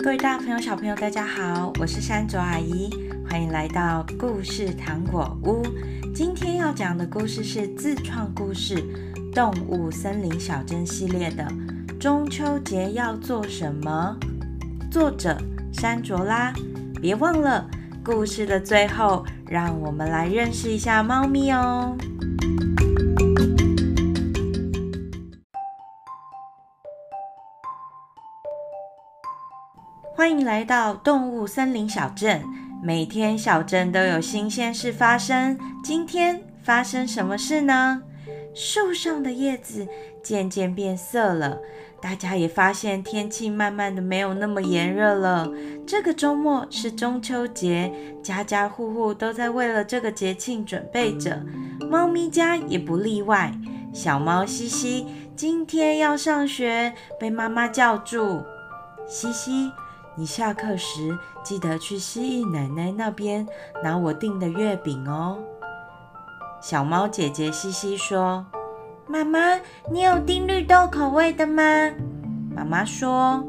[0.00, 2.88] 各位大朋友、小朋友，大家好，我是山卓阿姨，
[3.28, 5.62] 欢迎来到故事糖果屋。
[6.14, 8.76] 今天要讲的故事是自创故事
[9.34, 11.44] 《动物森林小镇》系列的
[11.98, 14.16] 《中秋节要做什么》，
[14.90, 15.36] 作者
[15.72, 16.52] 山卓拉。
[17.02, 17.68] 别忘了，
[18.04, 21.96] 故事的最后，让我们来认识一下猫咪哦。
[30.18, 32.42] 欢迎来到动物森林小镇。
[32.82, 35.56] 每天小镇都有新鲜事发生。
[35.80, 38.02] 今天发生什么事呢？
[38.52, 39.86] 树上的叶子
[40.20, 41.60] 渐渐变色了，
[42.02, 45.48] 大家也发现天气慢慢的没有那么炎热了。
[45.86, 51.40] 这个周末是中秋节，家家户户都在为了这个节庆准备着，
[51.88, 53.52] 猫咪家也不例外。
[53.92, 58.42] 小猫西西今天要上学，被妈妈叫住，
[59.06, 59.70] 西西。
[60.18, 63.46] 你下课时记得去蜥蜴奶奶那边
[63.84, 65.38] 拿我订的月饼哦。
[66.60, 68.44] 小猫姐姐西西说
[69.06, 71.62] ：“妈妈，你有订绿豆口味的吗？”
[72.52, 73.44] 妈妈说：“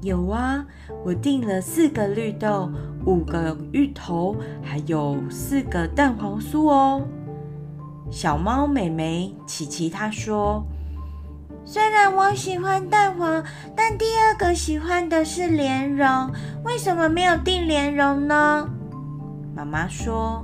[0.00, 0.64] 有啊，
[1.04, 2.70] 我订了四个绿豆，
[3.04, 7.06] 五个芋头，还有四个蛋黄酥哦。”
[8.10, 10.64] 小猫美美琪琪她说。
[11.76, 13.44] 虽然我喜欢蛋黄，
[13.76, 16.32] 但第二个喜欢的是莲蓉。
[16.64, 18.66] 为什么没有订莲蓉呢？
[19.54, 20.42] 妈妈说，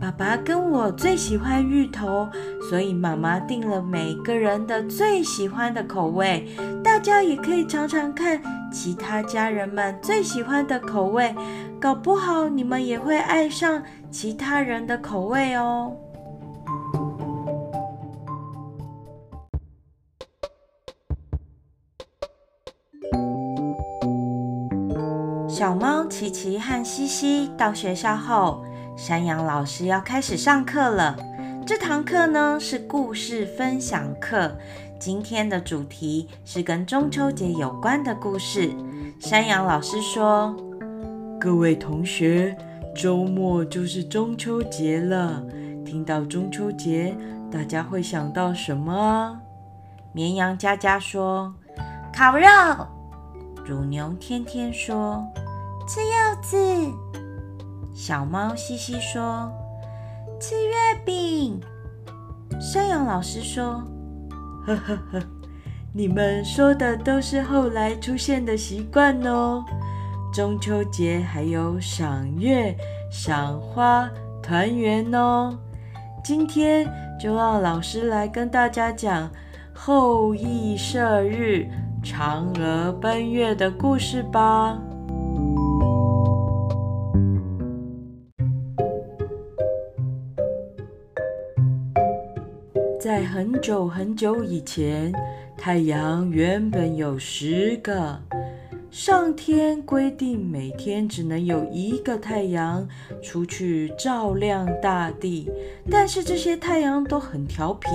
[0.00, 2.28] 爸爸跟我最喜欢芋头，
[2.70, 6.46] 所以妈妈订了每个人的最喜欢的口味。
[6.84, 8.40] 大家也可以尝尝看
[8.72, 11.34] 其他家人们最喜欢的口味，
[11.80, 15.96] 搞不好你们也会爱上其他人的口味哦。
[25.58, 28.64] 小猫琪琪和西西到学校后，
[28.96, 31.16] 山羊老师要开始上课了。
[31.66, 34.56] 这堂课呢是故事分享课，
[35.00, 38.70] 今天的主题是跟中秋节有关的故事。
[39.18, 40.54] 山羊老师说
[41.40, 42.56] ：“各位同学，
[42.94, 45.42] 周末就是中秋节了。
[45.84, 47.16] 听到中秋节，
[47.50, 49.40] 大家会想到什么啊？”
[50.14, 51.52] 绵羊佳佳说
[52.16, 52.46] ：“烤肉。”
[53.66, 55.26] 乳牛天天说。
[55.88, 56.92] 吃柚子，
[57.94, 59.50] 小猫西西说
[60.38, 61.58] ：“吃月饼。”
[62.60, 63.82] 山羊老师说
[64.68, 65.22] ：“呵呵呵，
[65.94, 69.64] 你们说的都是后来出现的习惯哦。
[70.30, 72.76] 中秋节还有赏月、
[73.10, 74.10] 赏花、
[74.42, 75.58] 团圆哦。
[76.22, 76.86] 今天
[77.18, 79.30] 就让老师来跟大家讲
[79.72, 81.66] 后羿射日、
[82.04, 84.78] 嫦娥奔月的故事吧。”
[93.28, 95.12] 很久很久以前，
[95.56, 98.18] 太阳原本有十个。
[98.90, 102.88] 上天规定每天只能有一个太阳
[103.22, 105.50] 出去照亮大地，
[105.90, 107.88] 但是这些太阳都很调皮。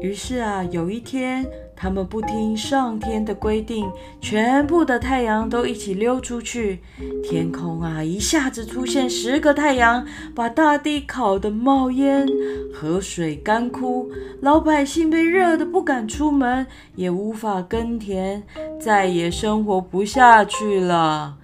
[0.00, 1.44] 于是啊，有一天，
[1.74, 3.90] 他们不听上天的规定，
[4.20, 6.80] 全部的太阳都一起溜出去。
[7.22, 12.26] 天空啊，一下子出现十个太阳，把大地烤得冒烟，
[12.72, 18.42] 河水干枯，老百姓被热得不敢出门，也无法耕田，
[18.80, 21.36] 再也生活不下去了。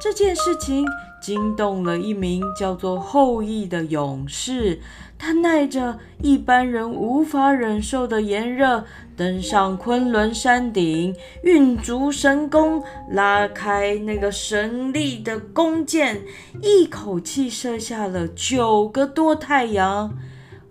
[0.00, 0.84] 这件事情
[1.22, 4.80] 惊动了一名叫做后羿的勇士。
[5.24, 8.84] 他耐着一般人无法忍受的炎热，
[9.16, 16.22] 登上昆仑山顶，运足神功，拉开那个神力的弓箭，
[16.60, 20.12] 一口气射下了九个多太阳。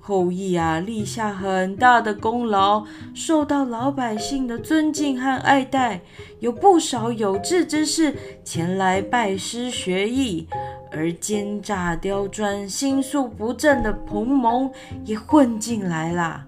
[0.04, 2.84] 后羿啊，立下很大的功劳，
[3.14, 6.02] 受到老百姓的尊敬和爱戴，
[6.40, 8.14] 有不少有志之士
[8.44, 10.46] 前来拜师学艺。
[10.91, 14.72] 而奸诈刁钻、心术不正的彭蒙
[15.05, 16.46] 也混进来啦。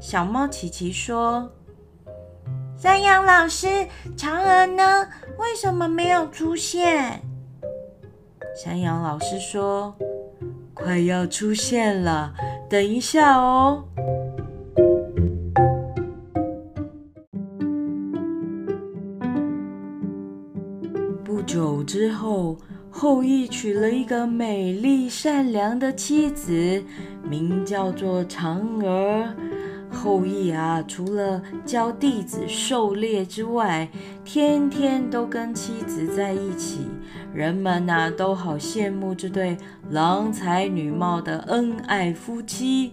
[0.00, 1.50] 小猫琪琪说
[2.76, 3.68] ：“山羊老师，
[4.16, 5.06] 嫦娥呢？
[5.38, 7.20] 为什么没有出现？”
[8.56, 9.94] 山羊老师说
[10.74, 12.34] ：“快要出现了，
[12.68, 13.84] 等一下哦。”
[23.00, 23.22] 后。
[23.22, 26.82] 羿娶了一个美丽善良的妻子，
[27.26, 29.26] 名叫做嫦娥。
[29.90, 33.88] 后羿啊，除了教弟子狩猎之外，
[34.22, 36.88] 天天都跟妻子在一起。
[37.32, 39.56] 人们呐、啊，都好羡慕这对
[39.90, 42.92] 郎才女貌的恩爱夫妻。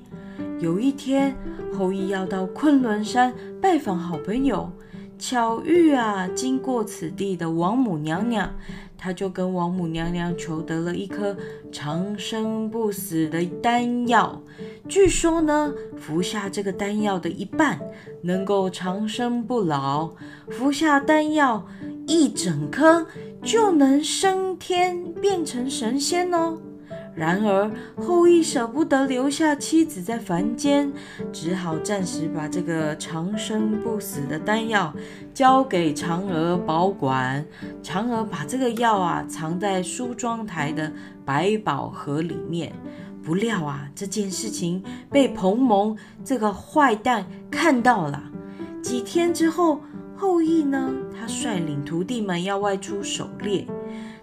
[0.59, 1.35] 有一天，
[1.77, 4.71] 后羿要到昆仑山拜访好朋友，
[5.19, 8.49] 巧遇啊，经过此地的王母娘娘。
[8.97, 11.37] 他就跟王母娘娘求得了一颗
[11.71, 14.41] 长生不死的丹药。
[14.87, 17.79] 据说呢，服下这个丹药的一半
[18.21, 20.11] 能够长生不老，
[20.49, 21.67] 服下丹药
[22.07, 23.05] 一整颗
[23.43, 26.57] 就能升天变成神仙哦。
[27.17, 30.93] 然而，后羿舍不得留下妻子在凡间，
[31.33, 34.93] 只好暂时把这个长生不死的丹药
[35.33, 37.43] 交给嫦娥保管。
[37.81, 40.93] 嫦娥把这个药啊藏在梳妆台的
[41.25, 42.71] 百宝盒里面。
[43.23, 48.21] 不料啊，这件事情被彭蒙这个坏蛋看到了。
[48.81, 49.81] 几天之后，
[50.15, 53.67] 后羿呢，他率领徒弟们要外出狩猎。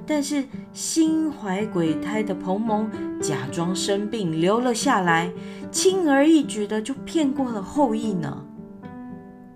[0.06, 2.90] 但是心怀鬼胎的彭蒙
[3.20, 5.32] 假装生病留了下来，
[5.70, 8.44] 轻而易举的就骗过了后羿呢。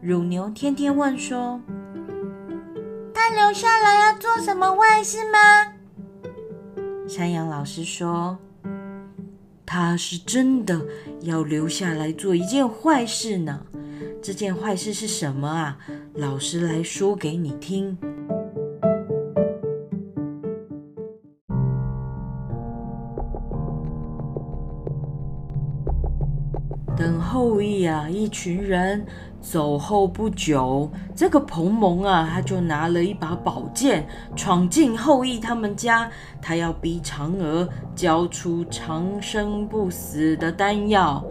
[0.01, 1.61] 乳牛天天问说
[3.13, 5.39] ：“他留下来要做什么坏事吗？”
[7.07, 8.39] 山羊老师说
[9.67, 10.81] ：“他是真的
[11.21, 13.67] 要留下来做一件坏事呢。
[14.23, 15.79] 这件坏事是什么啊？
[16.15, 17.99] 老师来说给你听。”
[27.39, 29.07] 后羿啊，一群人
[29.41, 34.05] 走后不久，这个彭蒙啊，他就拿了一把宝剑，
[34.35, 36.11] 闯进后羿他们家，
[36.43, 41.25] 他要逼嫦娥交出长生不死的丹药。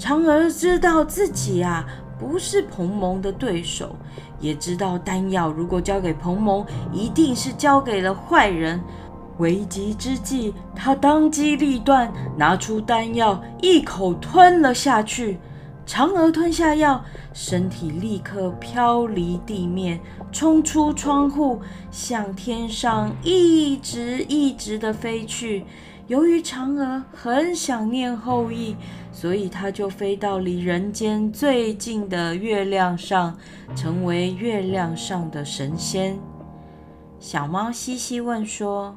[0.00, 1.86] 嫦娥知道自己啊
[2.18, 3.94] 不是彭蒙的对手，
[4.40, 8.82] 也知道丹药如果交给彭蒙，一定是交给了坏人。
[9.38, 15.38] 危急之际，他当机立断，拿出丹药，一口吞了下去。
[15.84, 20.00] 嫦娥吞下药，身体立刻飘离地面，
[20.30, 25.64] 冲出窗户，向天上一直一直的飞去。
[26.06, 28.76] 由于嫦娥很想念后羿，
[29.12, 33.36] 所以她就飞到离人间最近的月亮上，
[33.74, 36.18] 成为月亮上的神仙。
[37.18, 38.96] 小猫西西问说。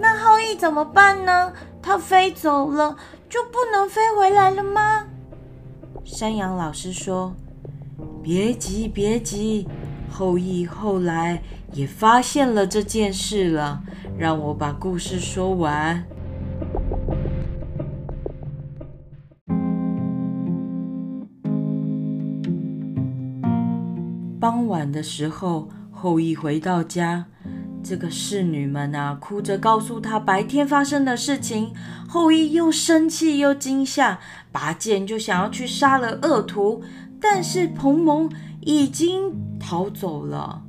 [0.00, 1.52] 那后羿怎么办呢？
[1.80, 2.96] 他飞走了，
[3.28, 5.04] 就不能飞回来了吗？
[6.04, 7.34] 山羊老师说
[8.22, 9.66] ：“别急，别急，
[10.10, 11.42] 后羿后来
[11.72, 13.82] 也发现了这件事了。
[14.16, 16.04] 让我把故事说完。”
[24.38, 27.26] 傍晚的时候，后羿回到家。
[27.84, 31.74] 这个侍女们啊，哭着告诉他白天发生的事情。
[32.08, 34.18] 后羿又生气又惊吓，
[34.50, 36.82] 拔剑就想要去杀了恶徒，
[37.20, 38.30] 但是彭蒙
[38.62, 40.62] 已经逃走了。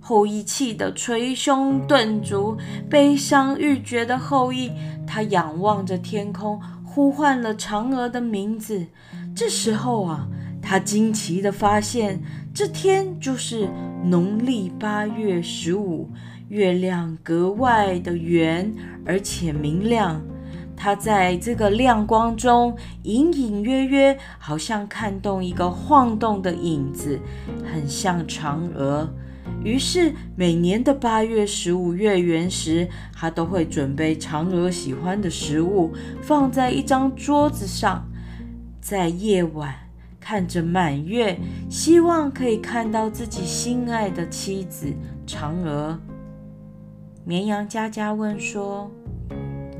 [0.00, 2.56] 后羿气得捶胸顿足，
[2.90, 4.72] 悲伤欲绝的后羿，
[5.06, 8.86] 他仰望着天空，呼唤了嫦娥的名字。
[9.34, 10.26] 这时候啊，
[10.68, 12.20] 他惊奇地发现，
[12.52, 13.68] 这天就是
[14.02, 16.10] 农历八月十五，
[16.48, 20.20] 月亮格外的圆而且明亮。
[20.76, 27.20] 他在这个亮光中隐隐约约，好像看到一个晃动的影子，
[27.72, 29.08] 很像嫦娥。
[29.62, 38.04] 于是每年的八月十五月圆时，他都会准备嫦娥喜欢的食物，放在一张桌子上，
[38.80, 39.85] 在夜晚。
[40.28, 41.38] 看着满月，
[41.70, 44.92] 希望可以看到自己心爱的妻子
[45.24, 45.96] 嫦娥。
[47.24, 48.90] 绵羊佳佳问说：“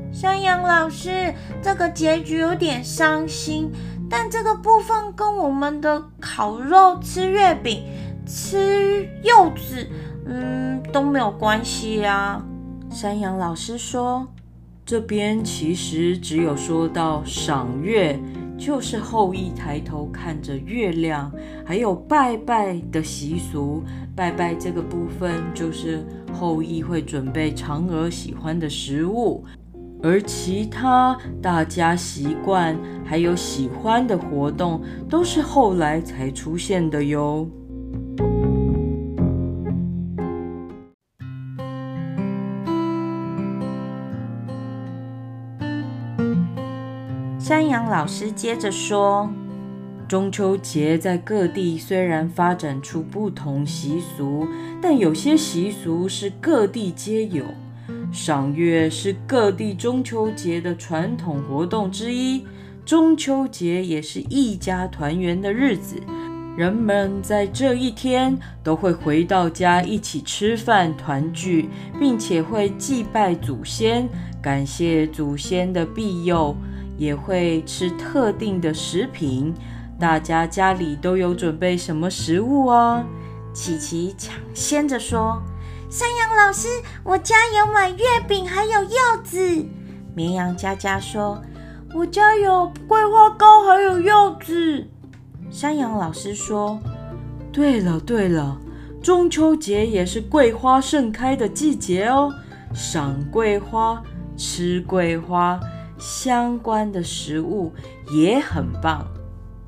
[0.09, 3.69] 山羊老师，这个结局有点伤心，
[4.09, 7.83] 但这个部分跟我们的烤肉、吃月饼、
[8.25, 9.85] 吃柚子，
[10.27, 12.41] 嗯，都没有关系呀。”
[12.89, 14.25] 山羊老师说
[14.87, 18.17] ：“这边其实只有说到赏月。”
[18.57, 21.31] 就是后羿抬头看着月亮，
[21.65, 23.83] 还有拜拜的习俗。
[24.15, 29.45] 拜拜这个部分，就是后羿会准备嫦娥喜欢的食物，
[30.01, 37.47] 而其他大家习惯还有喜欢的活动，都是后来才出现的哟。
[47.67, 49.29] 山羊老师接着说
[50.07, 54.47] ：“中秋节在各地虽然发展出不同习俗，
[54.81, 57.43] 但有些习俗是各地皆有。
[58.09, 62.45] 赏月是各地中秋节的传统活动之一，
[62.85, 66.01] 中秋节也是一家团圆的日子。
[66.55, 71.67] 人们在这一天都会回到家一起吃饭团聚，
[71.99, 74.07] 并且会祭拜祖先，
[74.41, 76.55] 感谢祖先的庇佑，
[76.97, 79.53] 也会吃特定的食品。
[79.99, 83.05] 大家家里都有准备什么食物啊？
[83.53, 85.41] 琪琪抢先着说
[85.89, 86.67] ：“山羊老师，
[87.03, 89.65] 我家有买月饼，还有柚子。”
[90.13, 91.41] 绵羊佳佳说
[91.95, 94.85] ：“我家有桂花糕，还有柚子。”
[95.49, 96.79] 山羊老师说
[97.51, 98.59] ：“对了对了，
[99.01, 102.31] 中秋节也是桂花盛开的季节哦，
[102.73, 104.03] 赏桂花、
[104.35, 105.59] 吃桂花
[105.97, 107.73] 相关的食物
[108.11, 109.05] 也很棒。”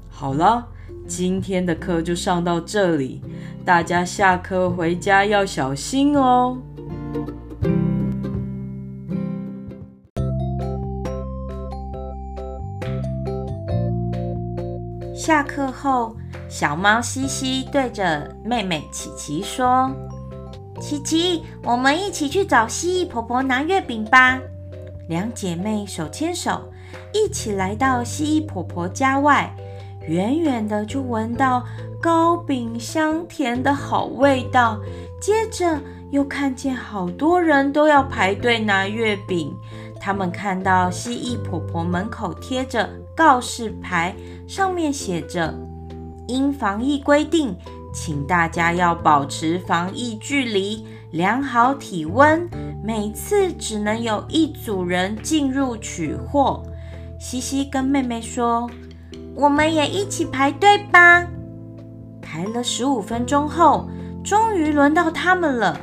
[0.09, 0.67] 好了，
[1.07, 3.21] 今天的课就上到这里，
[3.63, 6.57] 大家下课回家要小心哦。
[15.15, 16.15] 下课后，
[16.49, 19.91] 小猫西西对着妹妹琪琪说
[20.81, 24.39] ：“琪琪，我们一起去找蜥蜴婆婆拿月饼吧。”
[25.09, 26.71] 两姐妹手牵手，
[27.11, 29.51] 一起来到蜥蜴婆婆家外。
[30.07, 31.65] 远远的就闻到
[31.99, 34.79] 糕饼香甜的好味道，
[35.19, 39.51] 接着又看见好多人都要排队拿月饼。
[39.99, 44.15] 他们看到蜥蜴婆婆门口贴着告示牌，
[44.47, 45.55] 上面写着
[46.29, 47.57] ：“因防疫规定，
[47.91, 52.49] 请大家要保持防疫距离，量好体温，
[52.83, 56.63] 每次只能有一组人进入取货。”
[57.19, 58.69] 西西跟妹妹说。
[59.35, 61.25] 我们也一起排队吧。
[62.21, 63.87] 排了十五分钟后，
[64.21, 65.79] 终于轮到他们了。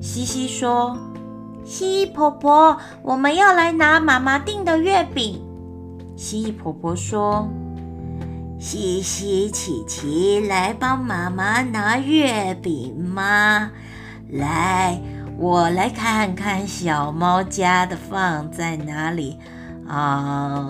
[0.00, 0.96] 西西说
[1.66, 5.42] ：“蜥蜴婆婆，我们要来拿妈妈订的月饼。”
[6.16, 7.48] 蜥蜴婆婆说
[8.60, 13.72] ：“西西、琪琪，来帮妈妈拿月饼吗？
[14.32, 15.00] 来，
[15.38, 19.38] 我来看看小猫家的放在哪里。”
[19.86, 20.64] 啊，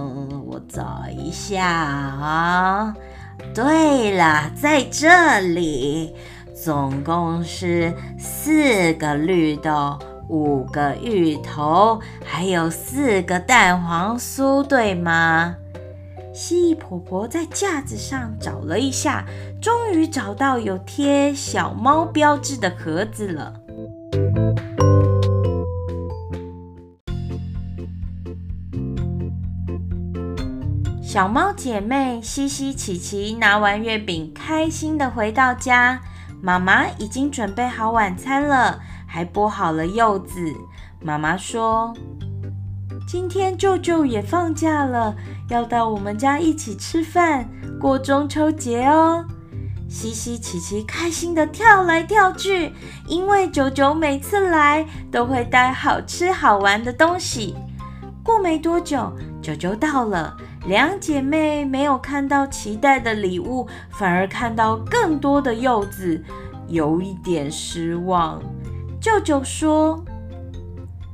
[0.47, 2.95] 我找一下啊。
[3.54, 6.14] 对了，在这里，
[6.54, 15.57] 总共是四个绿豆，五个芋头，还有四个蛋黄酥，对吗？
[16.33, 19.26] 蜥蜴婆婆在架子上找了一下，
[19.62, 23.54] 终于找到有贴小猫标志的盒子了。
[31.00, 36.00] 小猫姐妹西西、琪琪拿完月饼，开心地回到家。
[36.42, 40.40] 妈妈已经准备好晚餐了，还剥好了柚子。
[41.00, 41.95] 妈妈说
[43.07, 45.14] ：“今天舅舅也放假了，
[45.50, 47.49] 要到我们家一起吃饭，
[47.81, 49.25] 过中秋节哦。”
[49.93, 52.73] 西西、琪琪开心的跳来跳去，
[53.07, 57.55] 因为九九每次来都会带好吃好玩的东西。
[58.23, 60.35] 过没多久，九九到了。
[60.67, 66.25] 两姐妹没有看到期待的礼物，反而看到更多的柚子，
[66.69, 68.43] 有一点失望。
[68.99, 70.03] 舅舅说：“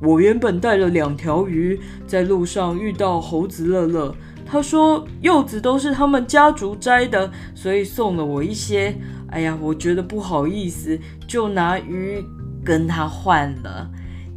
[0.01, 4.15] 我原本带了两条鱼，在路上遇到猴子乐乐，
[4.51, 8.97] 他说柚子都是他们家族摘的，所以送了我一些。
[9.31, 12.25] 哎呀，我觉得不好意思，就拿鱼
[12.65, 13.91] 跟他换了。”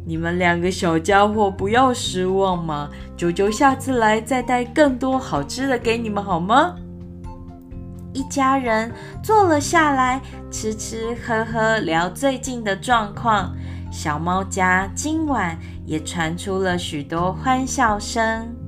[0.04, 2.90] 你们两个小家伙不要失望嘛！
[3.16, 6.74] 舅舅下次来再带更多好吃的给你们好吗？
[8.12, 8.92] 一家人
[9.22, 13.54] 坐了下来，吃吃喝喝，聊最近的状况。
[13.92, 18.61] 小猫家今晚也传出了许多欢笑声。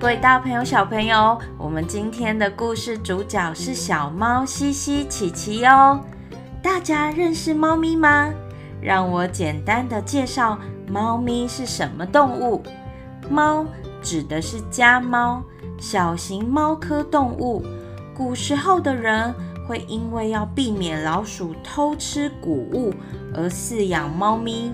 [0.00, 6.00] 各位大朋友、小朋友，我们今天的故事主角是小猫西西、琪琪哦。
[6.62, 8.32] 大家认识猫咪吗？
[8.80, 12.62] 让我简单的介绍猫咪是什么动物。
[13.28, 13.66] 猫
[14.00, 15.42] 指的是家猫，
[15.80, 17.64] 小型猫科动物。
[18.16, 19.34] 古时候的人
[19.66, 22.94] 会因为要避免老鼠偷吃谷物
[23.34, 24.72] 而饲养猫咪，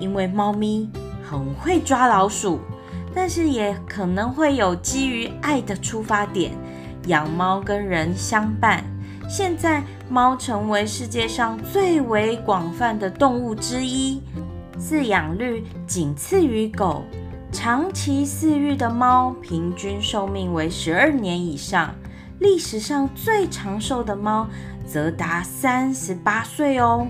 [0.00, 0.90] 因为猫咪
[1.22, 2.58] 很会抓老鼠。
[3.14, 6.52] 但是也可能会有基于爱的出发点，
[7.06, 8.82] 养猫跟人相伴。
[9.28, 14.20] 现在猫成为世界上最为广泛的动物之一，
[14.78, 17.04] 饲养率仅次于狗。
[17.50, 21.94] 长期饲育的猫平均寿命为十二年以上，
[22.40, 24.48] 历史上最长寿的猫
[24.84, 27.06] 则达三十八岁哦。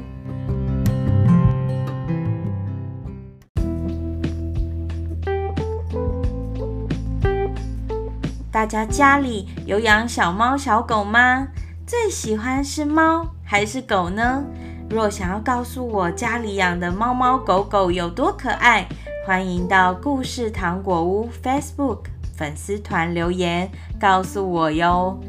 [8.64, 11.48] 大家家里有养小猫小狗吗？
[11.86, 14.42] 最喜欢是猫还是狗呢？
[14.88, 18.88] 若想要告诉我家里养的猫猫狗狗有多可爱，
[19.26, 22.04] 欢迎到故事糖果屋 Facebook
[22.34, 25.20] 粉丝团留言告诉我哟。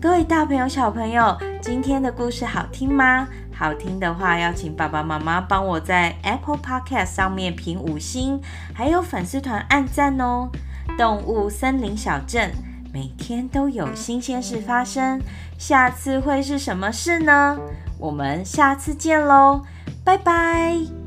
[0.00, 3.26] 各位大朋友小朋友，今天的故事好听吗？
[3.52, 8.40] 好听的话，要请爸爸妈妈帮我在 Apple Podcast 上面评五星，
[8.72, 10.48] 还有粉丝团按赞哦。
[10.96, 12.52] 动物森林小镇。
[12.94, 15.20] 每天都有新鲜事发生，
[15.58, 17.58] 下次会是什么事呢？
[17.98, 19.62] 我们下次见喽，
[20.04, 21.03] 拜拜。